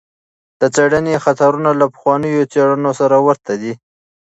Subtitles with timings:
[0.59, 3.73] د څېړنې خطرونه له پخوانیو څېړنو سره ورته دي.